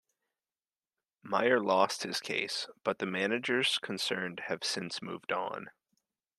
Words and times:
Mayer 1.21 1.59
lost 1.63 2.01
his 2.01 2.19
case, 2.19 2.67
but 2.83 2.97
the 2.97 3.05
managers 3.05 3.77
concerned 3.83 4.39
have 4.47 4.63
since 4.63 4.99
moved 4.99 5.31
on. 5.31 5.67